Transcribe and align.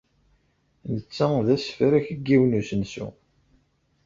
Netta 0.93 1.27
d 1.45 1.47
asefrak 1.55 2.07
n 2.13 2.19
yiwen 2.27 2.51
n 2.55 2.59
usensu. 2.59 3.07